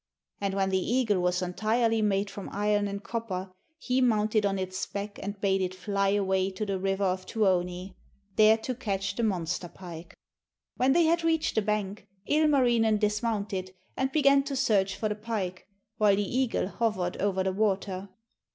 And 0.39 0.55
when 0.55 0.71
the 0.71 0.79
eagle 0.79 1.19
was 1.19 1.43
entirely 1.43 2.01
made 2.01 2.31
from 2.31 2.49
iron 2.51 2.87
and 2.87 3.03
copper, 3.03 3.51
he 3.77 4.01
mounted 4.01 4.47
on 4.47 4.57
its 4.57 4.87
back 4.87 5.19
and 5.21 5.39
bade 5.39 5.61
it 5.61 5.75
fly 5.75 6.09
away 6.09 6.49
to 6.49 6.65
the 6.65 6.79
river 6.79 7.03
of 7.03 7.27
Tuoni, 7.27 7.93
there 8.35 8.57
to 8.57 8.73
catch 8.73 9.15
the 9.15 9.21
monster 9.21 9.67
pike. 9.67 10.15
When 10.75 10.93
they 10.93 11.03
had 11.03 11.23
reached 11.23 11.53
the 11.53 11.61
bank, 11.61 12.07
Ilmarinen 12.25 12.97
dismounted 12.97 13.75
and 13.95 14.11
began 14.11 14.41
to 14.45 14.55
search 14.55 14.95
for 14.95 15.07
the 15.07 15.13
pike, 15.13 15.67
while 15.99 16.15
the 16.15 16.35
eagle 16.35 16.67
hovered 16.67 17.17
over 17.17 17.43
the 17.43 17.53
water. 17.53 18.09